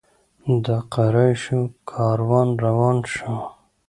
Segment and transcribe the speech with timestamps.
[0.65, 3.35] د قریشو کاروان روان شو.